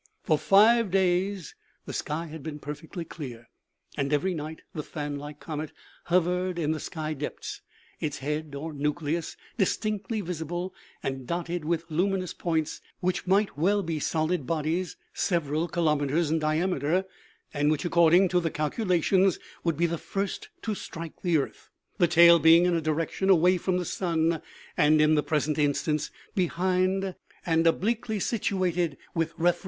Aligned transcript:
For 0.23 0.39
five 0.39 0.89
days 0.89 1.53
the 1.85 1.93
sky 1.93 2.25
had 2.25 2.41
been 2.41 2.57
perfectly 2.57 3.05
clear, 3.05 3.49
and 3.95 4.11
every 4.11 4.33
night 4.33 4.63
the 4.73 4.81
fan 4.81 5.15
like 5.19 5.39
comet 5.39 5.71
hovered 6.05 6.57
in 6.57 6.71
the 6.71 6.79
sky 6.79 7.13
depths, 7.13 7.61
its 7.99 8.17
head, 8.17 8.55
or 8.55 8.73
nucleus, 8.73 9.37
distinctly 9.59 10.19
visible 10.21 10.73
and 11.03 11.27
dotted 11.27 11.65
with 11.65 11.85
luminous 11.91 12.33
points 12.33 12.81
which 12.99 13.27
might 13.27 13.55
well 13.59 13.83
be 13.83 13.99
solid 13.99 14.47
bodies 14.47 14.97
several 15.13 15.67
kilo 15.67 15.95
meters 15.95 16.31
in 16.31 16.39
diameter, 16.39 17.05
and 17.53 17.69
which, 17.69 17.85
according 17.85 18.27
to 18.29 18.39
the 18.39 18.49
calcu 18.49 18.83
lations, 18.83 19.37
would 19.63 19.77
be 19.77 19.85
the 19.85 19.99
first 19.99 20.49
to 20.63 20.73
strike 20.73 21.21
the 21.21 21.37
earth, 21.37 21.69
the 21.99 22.07
tail 22.07 22.39
being 22.39 22.65
in 22.65 22.73
a 22.73 22.81
direction 22.81 23.29
away 23.29 23.55
from 23.55 23.77
the 23.77 23.85
sun 23.85 24.41
and 24.75 24.99
in 24.99 25.13
the 25.13 25.21
pres 25.21 25.47
ent 25.47 25.59
instance 25.59 26.09
behind 26.33 27.13
and 27.45 27.67
obliquely 27.67 28.19
situated 28.19 28.97
with 29.13 29.35
refer 29.37 29.59
OMEGA. 29.59 29.59